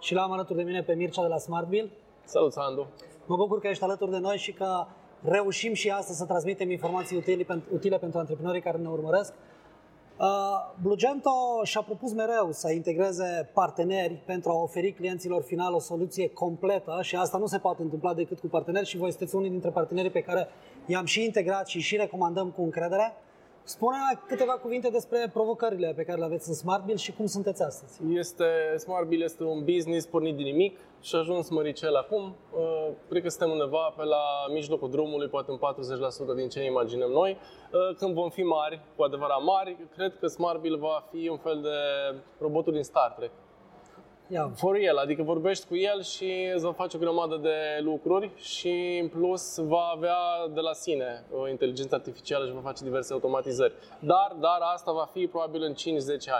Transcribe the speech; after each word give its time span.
și 0.00 0.14
l-am 0.14 0.32
alături 0.32 0.58
de 0.58 0.64
mine 0.64 0.82
pe 0.82 0.94
Mircea 0.94 1.22
de 1.22 1.28
la 1.28 1.38
Smartbill. 1.38 1.90
Salut, 2.24 2.52
Sandu! 2.52 2.86
Mă 3.26 3.36
bucur 3.36 3.60
că 3.60 3.68
ești 3.68 3.84
alături 3.84 4.10
de 4.10 4.18
noi 4.18 4.36
și 4.36 4.52
că 4.52 4.86
reușim 5.22 5.72
și 5.72 5.90
astăzi 5.90 6.18
să 6.18 6.24
transmitem 6.24 6.70
informații 6.70 7.16
utile, 7.16 7.46
utile 7.72 7.98
pentru 7.98 8.18
antreprenorii 8.18 8.60
care 8.60 8.78
ne 8.78 8.88
urmăresc. 8.88 9.32
Uh, 10.20 10.26
Blugento 10.82 11.30
și-a 11.62 11.80
propus 11.80 12.12
mereu 12.12 12.48
să 12.50 12.72
integreze 12.72 13.50
parteneri 13.52 14.22
pentru 14.26 14.50
a 14.50 14.62
oferi 14.62 14.92
clienților 14.92 15.42
final 15.42 15.74
o 15.74 15.78
soluție 15.78 16.28
completă 16.28 16.98
și 17.02 17.16
asta 17.16 17.38
nu 17.38 17.46
se 17.46 17.58
poate 17.58 17.82
întâmpla 17.82 18.14
decât 18.14 18.38
cu 18.38 18.46
parteneri 18.46 18.86
și 18.86 18.96
voi 18.96 19.10
sunteți 19.10 19.34
unii 19.34 19.50
dintre 19.50 19.70
partenerii 19.70 20.10
pe 20.10 20.22
care 20.22 20.48
i-am 20.86 21.04
și 21.04 21.24
integrat 21.24 21.66
și 21.66 21.80
și 21.80 21.96
recomandăm 21.96 22.50
cu 22.50 22.62
încredere. 22.62 23.16
Spune 23.68 23.96
câteva 24.26 24.52
cuvinte 24.52 24.90
despre 24.90 25.30
provocările 25.32 25.92
pe 25.96 26.02
care 26.02 26.18
le 26.18 26.24
aveți 26.24 26.48
în 26.48 26.54
SmartBill 26.54 26.98
și 26.98 27.12
cum 27.12 27.26
sunteți 27.26 27.62
astăzi. 27.62 28.00
Este, 28.12 28.44
SmartBill 28.76 29.22
este 29.22 29.44
un 29.44 29.64
business 29.64 30.06
pornit 30.06 30.36
din 30.36 30.44
nimic 30.44 30.78
și 31.00 31.14
a 31.14 31.18
ajuns 31.18 31.48
măricel 31.48 31.94
acum. 31.96 32.36
Uh, 32.52 32.88
cred 33.08 33.22
că 33.22 33.28
suntem 33.28 33.50
undeva 33.50 33.94
pe 33.96 34.04
la 34.04 34.22
mijlocul 34.52 34.90
drumului, 34.90 35.28
poate 35.28 35.50
în 35.50 35.58
40% 36.32 36.36
din 36.36 36.48
ce 36.48 36.58
ne 36.58 36.64
imaginăm 36.64 37.10
noi. 37.10 37.38
Uh, 37.72 37.96
când 37.96 38.14
vom 38.14 38.30
fi 38.30 38.42
mari, 38.42 38.80
cu 38.96 39.02
adevărat 39.02 39.42
mari, 39.42 39.76
cred 39.96 40.16
că 40.20 40.26
SmartBill 40.26 40.78
va 40.78 41.04
fi 41.10 41.28
un 41.28 41.38
fel 41.38 41.60
de 41.62 41.76
robotul 42.38 42.72
din 42.72 42.82
Star 42.82 43.14
Trek 43.18 43.30
Yeah. 44.28 44.50
For 44.54 44.76
real, 44.76 44.96
adică 44.96 45.22
vorbești 45.22 45.66
cu 45.66 45.76
el 45.76 46.02
și 46.02 46.50
îți 46.54 46.64
va 46.64 46.72
face 46.72 46.96
o 46.96 47.00
grămadă 47.00 47.36
de 47.36 47.56
lucruri 47.80 48.30
și 48.36 48.98
în 49.02 49.08
plus 49.08 49.58
va 49.58 49.90
avea 49.94 50.16
de 50.54 50.60
la 50.60 50.72
sine 50.72 51.24
o 51.32 51.48
inteligență 51.48 51.94
artificială 51.94 52.46
și 52.46 52.52
va 52.52 52.60
face 52.60 52.84
diverse 52.84 53.12
automatizări. 53.12 53.72
Dar, 53.98 54.36
dar 54.40 54.58
asta 54.74 54.92
va 54.92 55.08
fi 55.12 55.26
probabil 55.26 55.62
în 55.62 55.72
5-10 55.72 55.76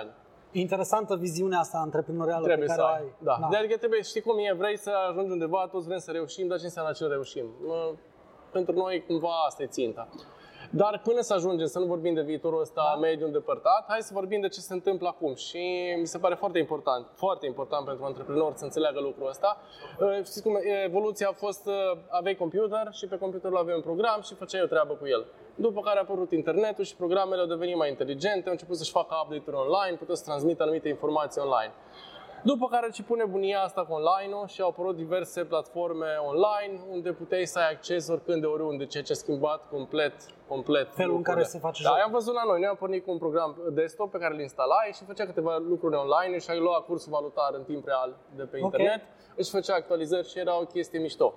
ani. 0.00 0.10
Interesantă 0.52 1.16
viziunea 1.16 1.58
asta 1.58 1.78
antreprenorială 1.78 2.44
trebuie 2.44 2.66
pe 2.66 2.72
care 2.74 2.88
să 2.88 3.02
ai. 3.02 3.12
Da. 3.18 3.48
da. 3.50 3.58
Adică 3.58 3.76
trebuie, 3.76 4.02
știi 4.02 4.20
cum 4.20 4.38
e, 4.38 4.54
vrei 4.54 4.78
să 4.78 4.90
ajungi 5.08 5.30
undeva, 5.30 5.68
toți 5.70 5.86
vrem 5.86 5.98
să 5.98 6.10
reușim, 6.10 6.46
dar 6.48 6.58
ce 6.58 6.64
înseamnă 6.64 6.92
ce 6.92 7.06
reușim? 7.06 7.44
Pentru 8.52 8.74
noi, 8.74 9.04
cumva, 9.06 9.34
asta 9.46 9.62
e 9.62 9.66
ținta. 9.66 10.08
Dar 10.70 11.00
până 11.04 11.20
să 11.20 11.34
ajungem 11.34 11.66
să 11.66 11.78
nu 11.78 11.84
vorbim 11.84 12.14
de 12.14 12.22
viitorul 12.22 12.60
ăsta 12.60 12.82
da. 12.94 13.00
mediu 13.00 13.26
îndepărtat, 13.26 13.84
hai 13.88 14.00
să 14.00 14.10
vorbim 14.12 14.40
de 14.40 14.48
ce 14.48 14.60
se 14.60 14.72
întâmplă 14.72 15.08
acum. 15.08 15.34
Și 15.34 15.60
mi 15.98 16.06
se 16.06 16.18
pare 16.18 16.34
foarte 16.34 16.58
important, 16.58 17.06
foarte 17.14 17.46
important 17.46 17.86
pentru 17.86 18.04
antreprenori 18.04 18.58
să 18.58 18.64
înțeleagă 18.64 19.00
lucrul 19.00 19.28
ăsta. 19.28 19.60
Uh, 20.00 20.24
știți 20.24 20.42
cum, 20.42 20.58
evoluția 20.84 21.28
a 21.28 21.32
fost, 21.32 21.66
uh, 21.66 21.98
aveai 22.08 22.34
computer 22.34 22.88
și 22.90 23.06
pe 23.06 23.18
computerul 23.18 23.56
aveai 23.56 23.76
un 23.76 23.82
program 23.82 24.20
și 24.20 24.34
făceai 24.34 24.62
o 24.62 24.66
treabă 24.66 24.92
cu 24.92 25.06
el. 25.06 25.26
După 25.54 25.80
care 25.80 25.98
a 25.98 26.00
apărut 26.00 26.30
internetul 26.32 26.84
și 26.84 26.96
programele 26.96 27.40
au 27.40 27.46
devenit 27.46 27.76
mai 27.76 27.88
inteligente, 27.88 28.46
au 28.46 28.52
început 28.52 28.76
să-și 28.76 28.90
facă 28.90 29.14
update-uri 29.22 29.56
online, 29.56 29.96
puteau 29.96 30.16
să 30.16 30.24
transmită 30.24 30.62
anumite 30.62 30.88
informații 30.88 31.40
online. 31.40 31.72
După 32.52 32.66
care 32.68 32.90
ce 32.90 33.02
pune 33.02 33.24
bunia 33.24 33.60
asta 33.60 33.84
cu 33.84 33.92
online-ul 33.92 34.46
și 34.46 34.60
au 34.60 34.68
apărut 34.68 34.96
diverse 34.96 35.44
platforme 35.44 36.06
online 36.30 36.80
unde 36.90 37.12
puteai 37.12 37.44
să 37.44 37.58
ai 37.58 37.70
acces 37.70 38.08
oricând 38.08 38.40
de 38.40 38.46
oriunde, 38.46 38.86
ceea 38.86 39.02
ce 39.02 39.12
a 39.12 39.14
schimbat 39.14 39.68
complet, 39.68 40.14
complet 40.48 40.88
Felul 40.94 41.16
în 41.16 41.22
care 41.22 41.42
se 41.42 41.58
face 41.58 41.82
Da, 41.82 41.90
am 41.90 42.10
văzut 42.10 42.34
la 42.34 42.42
noi. 42.46 42.58
Noi 42.60 42.68
am 42.68 42.76
pornit 42.76 43.04
cu 43.04 43.10
un 43.10 43.18
program 43.18 43.56
desktop 43.72 44.10
pe 44.10 44.18
care 44.18 44.34
îl 44.34 44.40
instalai 44.40 44.90
și 44.94 45.04
făcea 45.04 45.24
câteva 45.24 45.56
lucruri 45.56 45.96
online 45.96 46.38
și 46.38 46.50
ai 46.50 46.58
luat 46.58 46.84
cursul 46.84 47.12
valutar 47.12 47.50
în 47.54 47.62
timp 47.62 47.86
real 47.86 48.16
de 48.36 48.42
pe 48.42 48.58
internet, 48.58 49.00
okay. 49.02 49.36
își 49.36 49.50
făcea 49.50 49.74
actualizări 49.74 50.28
și 50.28 50.38
era 50.38 50.60
o 50.60 50.64
chestie 50.64 50.98
mișto. 50.98 51.34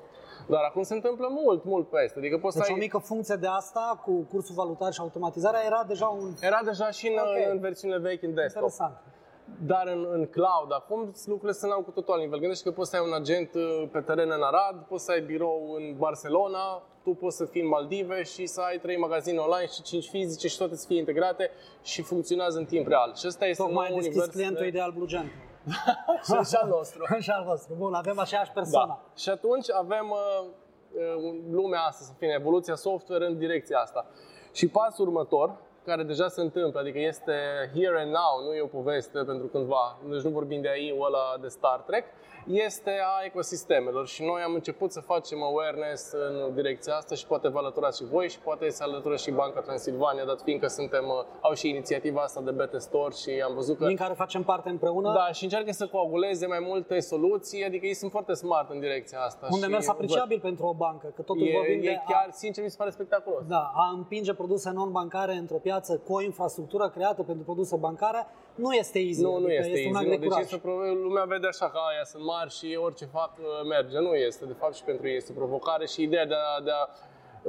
Dar 0.47 0.63
acum 0.69 0.83
se 0.83 0.93
întâmplă 0.93 1.27
mult, 1.29 1.63
mult 1.63 1.89
peste. 1.89 2.19
Adică 2.19 2.37
poți 2.37 2.55
deci 2.55 2.65
să 2.65 2.71
ai... 2.71 2.77
o 2.77 2.81
mică 2.81 2.97
funcție 2.97 3.35
de 3.35 3.47
asta 3.47 4.01
cu 4.05 4.27
cursul 4.31 4.55
valutar 4.55 4.93
și 4.93 4.99
automatizarea 5.01 5.61
era 5.65 5.83
deja 5.87 6.07
un... 6.07 6.33
Era 6.41 6.59
deja 6.63 6.89
și 6.89 7.07
în, 7.07 7.17
okay. 7.17 7.47
în 7.51 7.59
versiunile 7.59 7.99
vechi 7.99 8.23
în 8.23 8.33
desktop. 8.33 8.63
Interesant. 8.63 9.17
Dar 9.65 9.87
în, 9.87 10.07
în 10.11 10.25
cloud, 10.25 10.71
acum 10.71 11.13
lucrurile 11.25 11.51
sunt 11.51 11.71
la 11.71 11.77
cu 11.77 11.91
totul 11.91 12.13
alt 12.13 12.21
nivel. 12.21 12.39
Gândește 12.39 12.69
că 12.69 12.75
poți 12.75 12.89
să 12.89 12.95
ai 12.95 13.03
un 13.07 13.13
agent 13.13 13.53
uh, 13.53 13.83
pe 13.91 13.99
teren 13.99 14.31
în 14.31 14.41
Arad, 14.41 14.85
poți 14.87 15.03
să 15.03 15.11
ai 15.11 15.21
birou 15.21 15.73
în 15.77 15.95
Barcelona, 15.97 16.83
tu 17.03 17.09
poți 17.09 17.37
să 17.37 17.45
fii 17.45 17.61
în 17.61 17.67
Maldive 17.67 18.23
și 18.23 18.45
să 18.45 18.61
ai 18.61 18.77
trei 18.77 18.97
magazine 18.97 19.37
online 19.37 19.67
și 19.67 19.81
cinci 19.81 20.09
fizice 20.09 20.47
și 20.47 20.57
toate 20.57 20.75
să 20.75 20.85
fie 20.87 20.97
integrate 20.97 21.51
și 21.81 22.01
funcționează 22.01 22.57
în 22.57 22.65
timp 22.65 22.87
real. 22.87 23.15
Și 23.15 23.27
ăsta 23.27 23.45
este 23.45 23.63
Tocmai 23.63 23.87
ai 23.87 23.95
deschis 23.95 24.25
clientul 24.25 24.61
de... 24.61 24.67
ideal 24.67 24.91
Blugent. 24.91 25.31
și 26.49 26.55
al 26.61 26.67
nostru. 26.67 27.03
și 27.25 27.29
al 27.29 27.43
vostru. 27.43 27.73
Bun, 27.77 27.93
avem 27.93 28.19
aceeași 28.19 28.51
persoană. 28.51 28.99
Da. 29.01 29.11
Și 29.21 29.29
atunci 29.29 29.71
avem 29.71 30.09
uh, 30.09 30.47
uh, 30.93 31.39
lumea 31.51 31.79
asta, 31.79 32.03
să 32.05 32.11
fie 32.17 32.35
evoluția 32.39 32.75
software 32.75 33.25
în 33.25 33.37
direcția 33.37 33.77
asta. 33.77 34.05
Și 34.53 34.67
pasul 34.67 35.07
următor, 35.07 35.57
care 35.89 36.03
deja 36.03 36.27
se 36.27 36.41
întâmplă, 36.41 36.79
adică 36.79 36.99
este 36.99 37.35
here 37.75 37.97
and 38.03 38.11
now, 38.21 38.33
nu 38.45 38.51
e 38.53 38.61
o 38.61 38.75
poveste 38.79 39.19
pentru 39.31 39.47
cândva, 39.47 39.85
deci 40.09 40.21
nu 40.21 40.29
vorbim 40.29 40.61
de 40.61 40.69
aici 40.69 40.95
ăla 41.07 41.25
de 41.41 41.47
Star 41.47 41.79
Trek, 41.87 42.05
este 42.45 42.89
a 42.89 43.25
ecosistemelor 43.25 44.07
și 44.07 44.23
noi 44.23 44.41
am 44.41 44.53
început 44.53 44.91
să 44.91 44.99
facem 44.99 45.43
awareness 45.43 46.11
în 46.11 46.53
direcția 46.53 46.93
asta 46.95 47.15
și 47.15 47.25
poate 47.25 47.47
vă 47.47 47.57
alăturați 47.57 47.97
și 47.97 48.05
voi 48.05 48.29
și 48.29 48.39
poate 48.39 48.69
să 48.69 48.83
alătură 48.83 49.15
și 49.15 49.31
Banca 49.31 49.59
Transilvania, 49.59 50.25
dat 50.25 50.41
fiindcă 50.41 50.67
suntem, 50.67 51.05
uh, 51.07 51.25
au 51.41 51.53
și 51.53 51.69
inițiativa 51.69 52.21
asta 52.21 52.41
de 52.41 52.51
Bete 52.51 52.77
Store 52.77 53.13
și 53.13 53.31
am 53.47 53.53
văzut 53.53 53.77
că... 53.77 53.85
Din 53.85 53.95
care 53.95 54.13
facem 54.13 54.43
parte 54.43 54.69
împreună? 54.69 55.13
Da, 55.13 55.31
și 55.31 55.43
încearcă 55.43 55.71
să 55.71 55.87
coaguleze 55.87 56.45
mai 56.45 56.61
multe 56.61 56.99
soluții, 56.99 57.65
adică 57.65 57.85
ei 57.85 57.93
sunt 57.93 58.11
foarte 58.11 58.33
smart 58.33 58.69
în 58.69 58.79
direcția 58.79 59.19
asta. 59.19 59.47
Unde 59.51 59.65
mers 59.65 59.87
apreciabil 59.87 60.39
pentru 60.39 60.65
o 60.65 60.73
bancă, 60.73 61.07
că 61.15 61.21
totul 61.21 61.47
e, 61.47 61.51
vorbim 61.55 61.77
e 61.77 61.81
de 61.81 62.01
chiar, 62.07 62.25
a... 62.29 62.31
sincer, 62.31 62.63
mi 62.63 62.69
se 62.69 62.75
pare 62.77 62.89
spectaculos. 62.89 63.45
Da, 63.47 63.71
a 63.75 63.93
împinge 63.97 64.33
produse 64.33 64.69
non-bancare 64.69 65.33
într-o 65.33 65.57
piață 65.57 65.78
cu 66.05 66.13
o 66.13 66.21
infrastructură 66.21 66.89
creată 66.89 67.23
pentru 67.23 67.43
produse 67.43 67.75
bancare 67.75 68.27
nu 68.55 68.71
este 68.73 68.99
easy. 68.99 69.21
Nu, 69.21 69.29
nu 69.29 69.35
adică 69.35 69.51
este, 69.51 69.69
este 69.69 69.89
easy. 69.89 70.05
Un 70.05 70.19
deci 70.19 70.39
este, 70.39 70.59
lumea 71.03 71.23
vede 71.23 71.47
așa 71.47 71.69
că 71.69 71.77
aia 71.89 72.03
sunt 72.03 72.23
mari 72.23 72.51
și 72.51 72.77
orice 72.81 73.05
fac 73.05 73.31
uh, 73.37 73.45
merge. 73.69 73.99
Nu 73.99 74.13
este, 74.13 74.45
de 74.45 74.53
fapt 74.53 74.73
și 74.73 74.83
pentru 74.83 75.07
ei 75.07 75.15
este 75.15 75.33
provocare 75.33 75.85
și 75.85 76.01
ideea 76.01 76.25
de 76.25 76.33
a, 76.33 76.61
de 76.63 76.71
a 76.71 76.89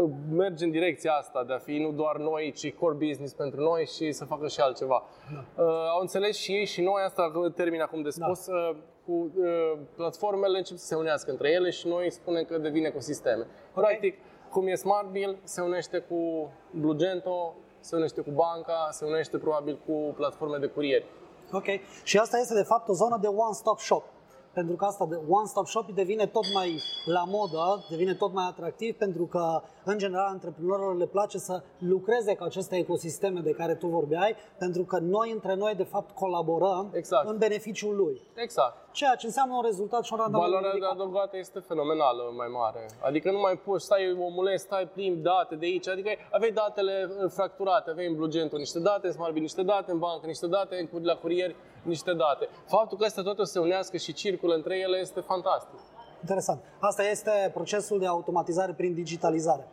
uh, 0.03 0.11
merge 0.33 0.65
în 0.65 0.71
direcția 0.71 1.13
asta, 1.13 1.45
de 1.47 1.53
a 1.53 1.59
fi 1.59 1.79
nu 1.79 1.93
doar 1.93 2.17
noi, 2.17 2.53
ci 2.57 2.73
core 2.73 2.95
business 2.95 3.33
pentru 3.33 3.61
noi 3.61 3.87
și 3.87 4.13
să 4.13 4.25
facă 4.25 4.49
și 4.49 4.61
altceva. 4.61 5.03
Da. 5.35 5.63
Uh, 5.63 5.89
au 5.95 6.01
înțeles 6.01 6.37
și 6.37 6.53
ei 6.53 6.65
și 6.65 6.81
noi, 6.81 7.03
asta 7.05 7.33
termin 7.55 7.81
acum 7.81 8.03
de 8.03 8.11
da. 8.17 8.27
spus, 8.27 8.47
da. 8.47 8.55
uh, 8.55 8.77
cu 9.07 9.33
uh, 9.37 9.79
platformele 9.97 10.59
încep 10.59 10.77
să 10.77 10.87
se 10.87 10.95
unească 10.95 11.31
între 11.31 11.51
ele 11.51 11.71
și 11.71 11.89
noi 11.89 12.11
spunem 12.11 12.45
că 12.45 12.59
devin 12.59 12.85
ecosisteme. 12.85 13.47
Okay. 13.75 13.85
Practic, 13.85 14.19
cum 14.51 14.67
e 14.67 14.75
SmartBill, 14.75 15.39
se 15.43 15.61
unește 15.61 15.99
cu 15.99 16.51
Blugento, 16.71 17.55
se 17.81 17.97
unește 17.97 18.21
cu 18.21 18.31
banca, 18.31 18.89
se 18.91 19.05
unește 19.05 19.39
probabil 19.39 19.79
cu 19.87 20.15
platforme 20.17 20.59
de 20.59 20.67
curieri. 20.67 21.05
Ok. 21.53 21.65
Și 22.03 22.19
asta 22.19 22.39
este 22.39 22.55
de 22.55 22.63
fapt 22.63 22.89
o 22.89 22.93
zonă 22.93 23.19
de 23.21 23.27
one-stop 23.27 23.79
shop 23.79 24.05
pentru 24.53 24.77
că 24.77 24.85
asta 24.85 25.07
de 25.07 25.19
one-stop 25.29 25.67
shop 25.67 25.91
devine 25.91 26.27
tot 26.27 26.45
mai 26.55 26.83
la 27.05 27.25
modă, 27.27 27.85
devine 27.89 28.15
tot 28.15 28.33
mai 28.33 28.47
atractiv, 28.49 28.97
pentru 28.97 29.25
că, 29.25 29.63
în 29.85 29.99
general, 29.99 30.27
antreprenorilor 30.27 30.97
le 30.97 31.07
place 31.07 31.39
să 31.39 31.63
lucreze 31.79 32.35
cu 32.37 32.45
aceste 32.45 32.77
ecosisteme 32.77 33.41
de 33.41 33.51
care 33.51 33.75
tu 33.75 33.87
vorbeai, 33.87 34.35
pentru 34.59 34.83
că 34.85 34.99
noi, 34.99 35.31
între 35.31 35.55
noi, 35.55 35.75
de 35.75 35.83
fapt, 35.83 36.15
colaborăm 36.15 36.91
exact. 36.93 37.29
în 37.29 37.39
beneficiul 37.39 37.97
lui. 37.97 38.21
Exact. 38.35 38.77
Ceea 38.93 39.15
ce 39.15 39.27
înseamnă 39.27 39.55
un 39.55 39.63
rezultat 39.63 40.05
și 40.05 40.13
un 40.13 40.19
randament 40.19 40.53
Valoarea 40.53 40.79
de 40.81 40.87
adăugată 40.91 41.37
este 41.37 41.59
fenomenală 41.59 42.23
mai 42.37 42.49
mare. 42.53 42.87
Adică 43.03 43.31
nu 43.31 43.39
mai 43.39 43.57
poți, 43.65 43.85
stai 43.85 44.17
omule, 44.19 44.57
stai 44.57 44.89
plim 44.89 45.23
date 45.23 45.55
de 45.55 45.67
aici, 45.67 45.89
adică 45.89 46.11
aveai 46.31 46.51
datele 46.51 47.09
fracturate, 47.29 47.91
aveai 47.91 48.07
în 48.07 48.17
Blugento 48.17 48.57
niște 48.57 48.79
date, 48.79 49.07
în 49.07 49.13
Smartbin 49.13 49.43
niște 49.43 49.63
date, 49.63 49.91
în 49.91 49.99
bancă 49.99 50.27
niște 50.27 50.47
date, 50.47 50.89
la 51.03 51.17
curieri 51.17 51.57
niște 51.83 52.13
date. 52.13 52.49
Faptul 52.67 52.99
că 52.99 53.05
astea 53.05 53.23
toate 53.23 53.41
o 53.41 53.45
să 53.45 53.53
se 53.53 53.59
unească 53.59 53.97
și 53.97 54.13
circulă 54.13 54.55
între 54.55 54.79
ele 54.79 54.99
este 54.99 55.21
fantastic. 55.21 55.79
Interesant. 56.21 56.61
Asta 56.79 57.03
este 57.03 57.51
procesul 57.55 57.99
de 57.99 58.07
automatizare 58.07 58.73
prin 58.73 58.95
digitalizare. 58.95 59.69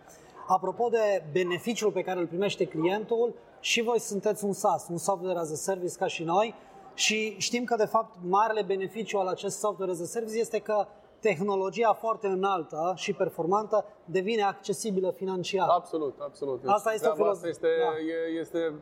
Apropo 0.48 0.90
de 0.90 1.24
beneficiul 1.32 1.92
pe 1.92 2.02
care 2.02 2.20
îl 2.20 2.28
primește 2.28 2.66
clientul, 2.66 3.34
și 3.60 3.82
voi 3.82 4.00
sunteți 4.00 4.44
un 4.46 4.54
SaaS, 4.54 4.88
un 4.90 4.98
software 4.98 5.40
as 5.40 5.52
a 5.52 5.56
service 5.56 5.96
ca 5.96 6.08
și 6.08 6.24
noi, 6.24 6.56
și 6.94 7.36
știm 7.38 7.64
că, 7.64 7.76
de 7.76 7.86
fapt, 7.86 8.16
marele 8.22 8.62
beneficiu 8.62 9.18
al 9.18 9.28
acest 9.28 9.60
software 9.60 9.92
as 9.92 10.02
a 10.02 10.06
service 10.06 10.40
este 10.40 10.60
că 10.60 10.88
tehnologia 11.20 11.94
foarte 11.94 12.28
înaltă 12.28 12.94
și 12.96 13.14
performantă 13.14 13.86
devine 14.06 14.42
accesibilă 14.42 15.12
financiar. 15.12 15.68
Absolut, 15.70 16.20
absolut. 16.20 16.62
Asta 16.66 16.94
este, 16.94 17.08
o 17.08 17.30
asta 17.30 17.48
este, 17.48 17.68
da. 17.82 18.40
este 18.40 18.74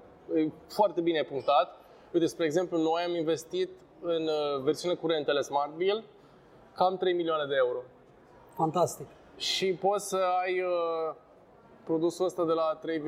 foarte 0.68 1.02
bine 1.02 1.24
punctat. 1.24 1.85
Uite, 2.16 2.28
spre 2.28 2.46
exemplu, 2.46 2.78
noi 2.78 3.04
am 3.08 3.16
investit 3.16 3.70
în 4.02 4.24
uh, 4.24 4.64
versiune 4.64 4.96
curentă 4.96 5.32
ale 5.32 5.42
SmartBill 5.42 6.04
cam 6.76 6.98
3 6.98 7.14
milioane 7.14 7.46
de 7.46 7.56
euro. 7.58 7.80
Fantastic. 8.54 9.08
Și 9.38 9.74
poți 9.74 10.08
să 10.08 10.18
ai 10.44 10.62
uh, 10.62 11.16
produsul 11.84 12.26
ăsta 12.26 12.46
de 12.46 12.52
la 12.52 12.78
3, 12.82 13.02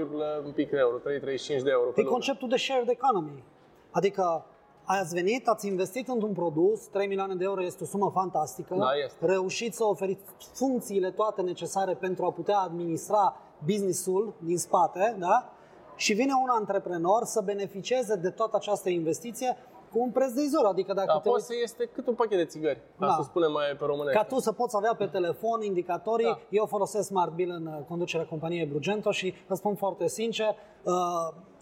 un 0.46 0.52
pic 0.52 0.70
de 0.70 0.78
euro, 0.78 0.98
3,35 0.98 1.02
de 1.48 1.70
euro. 1.70 1.92
E 1.96 2.04
conceptul 2.04 2.50
de 2.50 2.56
shared 2.56 2.90
economy. 2.90 3.44
Adică 3.92 4.46
ați 4.84 5.14
venit, 5.14 5.48
ați 5.48 5.68
investit 5.68 6.08
într-un 6.08 6.34
produs, 6.34 6.88
3 6.88 7.08
milioane 7.08 7.36
de 7.36 7.44
euro 7.44 7.64
este 7.64 7.84
o 7.84 7.86
sumă 7.86 8.12
fantastică, 8.14 8.76
Da, 8.76 8.92
este. 9.04 9.26
reușiți 9.26 9.78
să 9.78 9.84
oferiți 9.84 10.22
funcțiile 10.54 11.12
toate 11.12 11.42
necesare 11.42 11.94
pentru 11.94 12.26
a 12.26 12.32
putea 12.32 12.58
administra 12.58 13.36
businessul 13.66 14.34
din 14.40 14.58
spate, 14.58 15.16
da? 15.20 15.52
Și 15.98 16.14
vine 16.14 16.34
un 16.44 16.50
antreprenor 16.50 17.24
să 17.24 17.42
beneficieze 17.46 18.16
de 18.16 18.30
toată 18.30 18.56
această 18.56 18.90
investiție 18.90 19.58
cu 19.92 20.00
un 20.00 20.10
preț 20.12 20.32
de 20.32 20.42
izor, 20.42 20.66
adică 20.66 20.94
dacă 20.94 21.08
Da, 21.08 21.20
te 21.20 21.30
poți 21.30 21.46
să 21.46 21.54
este 21.64 21.90
cât 21.94 22.08
un 22.08 22.14
pachet 22.14 22.38
de 22.38 22.46
țigări, 22.46 22.82
ca 23.00 23.06
Da. 23.06 23.14
să 23.18 23.22
spunem 23.24 23.52
mai 23.52 23.66
pe 23.80 23.86
românește. 23.86 24.18
ca 24.20 24.24
tu 24.26 24.40
să 24.40 24.52
poți 24.52 24.76
avea 24.76 24.94
pe 24.98 25.06
telefon 25.06 25.62
indicatorii. 25.62 26.26
Da. 26.26 26.40
Eu 26.50 26.66
folosesc 26.66 27.08
Smart 27.08 27.32
Bill 27.34 27.52
în 27.52 27.66
uh, 27.66 27.80
conducerea 27.88 28.26
companiei 28.26 28.66
Brugento 28.66 29.12
și 29.12 29.34
vă 29.48 29.56
spun 29.56 29.76
foarte 29.76 30.08
sincer, 30.08 30.56
uh, 30.84 30.94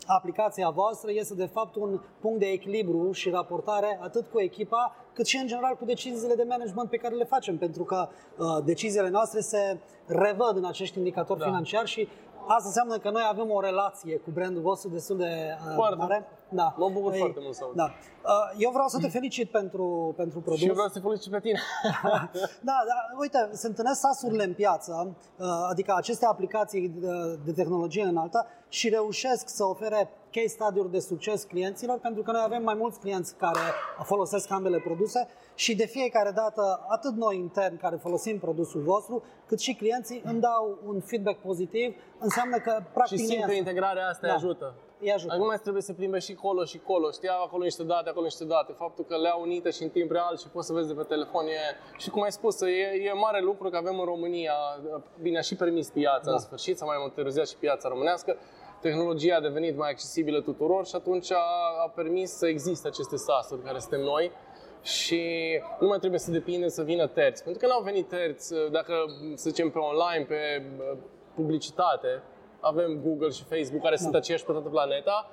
aplicația 0.05 0.69
voastră 0.69 1.11
este 1.13 1.33
de 1.33 1.45
fapt 1.45 1.75
un 1.75 1.99
punct 2.19 2.39
de 2.39 2.45
echilibru 2.45 3.11
și 3.11 3.29
raportare 3.29 3.99
atât 4.01 4.25
cu 4.27 4.39
echipa, 4.39 4.95
cât 5.13 5.25
și 5.25 5.37
în 5.37 5.47
general 5.47 5.75
cu 5.75 5.85
deciziile 5.85 6.35
de 6.35 6.45
management 6.49 6.89
pe 6.89 6.97
care 6.97 7.15
le 7.15 7.23
facem, 7.23 7.57
pentru 7.57 7.83
că 7.83 8.07
uh, 8.37 8.45
deciziile 8.63 9.09
noastre 9.09 9.39
se 9.39 9.79
revăd 10.05 10.55
în 10.55 10.65
acești 10.65 10.97
indicatori 10.97 11.39
Da. 11.39 11.45
financiari 11.45 11.87
și 11.87 12.07
asta 12.47 12.68
înseamnă 12.68 12.97
că 12.97 13.09
noi 13.09 13.24
avem 13.30 13.51
o 13.51 13.59
relație 13.59 14.18
cu 14.18 14.30
brandul 14.33 14.62
vostru 14.62 14.89
destul 14.89 15.18
de 15.18 15.57
uh, 15.68 15.74
Foarte. 15.75 15.95
mare. 15.95 16.27
Da. 16.50 16.75
Mă 16.77 16.89
bucur 16.89 17.13
Ei, 17.13 17.19
foarte 17.19 17.39
mult 17.44 17.56
să 17.56 17.63
aud. 17.63 17.75
Da. 17.75 17.83
Uh, 17.83 18.56
Eu 18.57 18.71
vreau 18.71 18.88
să 18.88 19.00
te 19.00 19.07
felicit 19.07 19.51
pentru, 19.51 20.13
pentru 20.18 20.39
produs. 20.39 20.59
Și 20.59 20.68
eu 20.68 20.74
vreau 20.74 20.88
să 20.88 20.94
te 20.94 21.00
felicit 21.00 21.31
pe 21.31 21.39
tine. 21.39 21.59
Da, 22.69 22.77
da, 22.89 23.18
uite, 23.19 23.50
se 23.51 23.68
întâlnesc 23.68 24.00
sasurile 24.00 24.44
în 24.44 24.53
piață, 24.53 25.15
uh, 25.38 25.47
adică 25.69 25.94
aceste 25.97 26.25
aplicații 26.25 26.88
de, 26.88 27.39
de 27.45 27.51
tehnologie 27.51 28.03
înaltă 28.03 28.47
și 28.68 28.89
reușesc 28.89 29.47
să 29.47 29.63
ofere 29.63 30.09
case 30.35 30.47
study-uri 30.57 30.91
de 30.91 30.99
succes 30.99 31.43
clienților, 31.43 31.97
pentru 31.99 32.21
că 32.23 32.31
noi 32.31 32.41
avem 32.45 32.63
mai 32.63 32.73
mulți 32.73 32.99
clienți 32.99 33.35
care 33.35 33.59
folosesc 34.03 34.51
ambele 34.51 34.79
produse 34.79 35.27
și 35.55 35.75
de 35.75 35.85
fiecare 35.85 36.31
dată, 36.31 36.85
atât 36.87 37.15
noi 37.15 37.35
intern 37.37 37.77
care 37.77 37.95
folosim 37.95 38.39
produsul 38.39 38.81
vostru, 38.81 39.23
cât 39.47 39.59
și 39.59 39.73
clienții 39.73 40.21
îmi 40.25 40.39
dau 40.39 40.79
un 40.85 40.99
feedback 41.01 41.39
pozitiv, 41.39 41.95
înseamnă 42.19 42.57
că 42.57 42.83
practic 42.93 43.17
și 43.17 43.23
ne 43.23 43.29
simt 43.29 43.43
că 43.43 43.49
iasă. 43.51 43.59
integrarea 43.63 44.07
asta 44.07 44.27
Da. 44.27 44.33
îi 44.33 44.35
ajută. 44.35 44.73
Îi 44.99 45.11
ajută. 45.11 45.33
Acum 45.33 45.45
mai 45.45 45.57
trebuie 45.57 45.81
să 45.81 45.93
plimbe 45.93 46.19
și 46.19 46.33
colo 46.33 46.63
și 46.63 46.77
colo. 46.79 47.11
Știa 47.11 47.33
acolo 47.45 47.63
niște 47.63 47.83
date, 47.83 48.09
acolo 48.09 48.25
niște 48.25 48.45
date. 48.45 48.73
Faptul 48.77 49.05
că 49.05 49.17
le-au 49.17 49.41
unite 49.41 49.69
și 49.69 49.83
în 49.83 49.89
timp 49.89 50.11
real 50.11 50.37
și 50.37 50.47
poți 50.47 50.67
să 50.67 50.73
vezi 50.73 50.87
de 50.87 50.93
pe 50.93 51.03
telefon 51.03 51.45
e... 51.47 51.57
Și 51.97 52.09
cum 52.09 52.21
ai 52.21 52.31
spus, 52.31 52.61
e, 52.61 52.65
e 53.09 53.11
mare 53.13 53.41
lucru 53.41 53.69
că 53.69 53.77
avem 53.77 53.99
în 53.99 54.05
România, 54.05 54.53
bine, 55.21 55.37
a 55.37 55.41
și 55.41 55.55
permis 55.55 55.89
piața 55.89 56.25
Da. 56.25 56.31
în 56.31 56.39
sfârșit, 56.39 56.77
s-a 56.77 56.85
mai 56.85 56.95
monitorizat 56.99 57.47
și 57.47 57.55
piața 57.57 57.89
românească. 57.89 58.37
Tehnologia 58.89 59.35
a 59.35 59.39
devenit 59.41 59.77
mai 59.77 59.89
accesibilă 59.89 60.41
tuturor 60.41 60.85
și 60.85 60.95
atunci 60.95 61.31
a, 61.31 61.45
a 61.85 61.89
permis 61.95 62.29
să 62.31 62.47
existe 62.47 62.87
aceste 62.87 63.15
sasuri 63.15 63.61
care 63.61 63.79
suntem 63.79 64.01
noi 64.01 64.31
și 64.81 65.21
nu 65.79 65.87
mai 65.87 65.97
trebuie 65.97 66.19
să 66.19 66.31
depindem 66.31 66.69
să 66.69 66.83
vină 66.83 67.07
terți. 67.07 67.43
Pentru 67.43 67.61
că 67.61 67.67
n-au 67.67 67.81
venit 67.83 68.07
terți, 68.07 68.53
dacă 68.71 68.93
să 69.33 69.49
zicem 69.49 69.69
pe 69.69 69.77
online, 69.77 70.25
pe 70.25 70.41
uh, 70.77 70.97
publicitate, 71.35 72.21
avem 72.59 73.01
Google 73.05 73.29
și 73.29 73.43
Facebook 73.43 73.81
care 73.81 73.95
sunt 73.95 74.15
aceiași 74.15 74.45
pe 74.45 74.51
toată 74.51 74.69
planeta, 74.69 75.29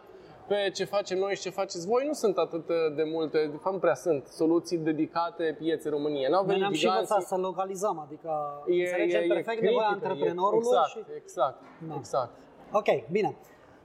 pe 0.49 0.71
ce 0.75 0.85
facem 0.85 1.19
noi 1.19 1.35
și 1.35 1.41
ce 1.41 1.51
faceți 1.51 1.87
voi 1.87 2.05
nu 2.07 2.13
sunt 2.13 2.37
atât 2.39 2.67
de 2.97 3.03
multe, 3.15 3.39
de 3.51 3.57
fapt 3.57 3.75
nu 3.75 3.81
prea 3.81 3.95
sunt, 3.95 4.27
soluții 4.27 4.79
dedicate 4.79 5.57
pieței 5.59 5.91
României. 5.91 6.31
N-au 6.31 6.45
Noi 6.45 6.47
venit 6.47 6.61
ne-am 6.61 6.73
și 6.73 6.79
giganții. 6.81 7.01
învățat 7.09 7.29
să 7.29 7.37
localizăm, 7.47 7.99
adică 8.07 8.31
înțelegem 8.67 9.27
perfect 9.29 9.61
nevoia 9.61 9.87
critică, 9.87 10.07
e- 10.07 10.11
antreprenorului 10.11 10.67
exact, 10.67 10.89
și 10.89 10.99
Exact, 11.23 11.61
Da. 11.89 11.95
exact. 11.99 12.31
Ok, 12.73 13.11
bine. 13.11 13.37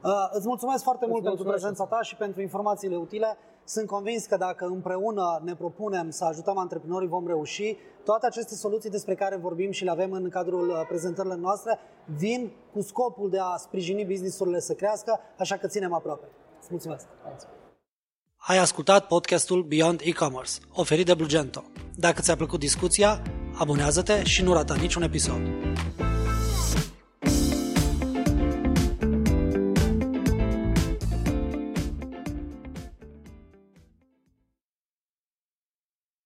Uh, 0.03 0.11
îți 0.31 0.47
mulțumesc 0.47 0.83
foarte 0.83 1.05
mult 1.05 1.23
pentru 1.23 1.43
mulțumesc. 1.43 1.57
prezența 1.57 1.95
ta 1.95 2.01
și 2.01 2.15
pentru 2.15 2.41
informațiile 2.41 2.95
utile. 2.95 3.37
Sunt 3.63 3.87
convins 3.87 4.25
că 4.25 4.37
dacă 4.37 4.65
împreună 4.65 5.41
ne 5.43 5.55
propunem 5.55 6.09
să 6.09 6.25
ajutăm 6.25 6.57
antreprenorii, 6.57 7.07
vom 7.07 7.27
reuși. 7.27 7.77
Toate 8.03 8.25
aceste 8.25 8.55
soluții 8.55 8.89
despre 8.89 9.15
care 9.15 9.35
vorbim 9.35 9.71
și 9.71 9.83
le 9.83 9.89
avem 9.91 10.11
în 10.11 10.29
cadrul 10.29 10.69
uh, 10.69 10.81
prezentărilor 10.87 11.37
noastre 11.37 11.79
vin 12.17 12.51
cu 12.73 12.81
scopul 12.81 13.29
de 13.29 13.39
a 13.39 13.55
sprijini 13.57 14.05
businessurile 14.05 14.59
să 14.59 14.73
crească, 14.73 15.19
așa 15.37 15.57
că 15.57 15.67
ținem 15.67 15.93
aproape. 15.93 16.25
Îți 16.59 16.67
mulțumesc! 16.71 17.05
Ai 18.37 18.57
ascultat 18.57 19.07
podcastul 19.07 19.63
Beyond 19.63 20.01
E-Commerce, 20.03 20.51
oferit 20.73 21.05
de 21.05 21.13
Blugento. 21.13 21.63
Dacă 21.95 22.21
ți-a 22.21 22.35
plăcut 22.35 22.59
discuția, 22.59 23.21
abonează-te 23.59 24.23
și 24.23 24.43
nu 24.43 24.53
rata 24.53 24.75
niciun 24.75 25.01
episod. 25.01 25.41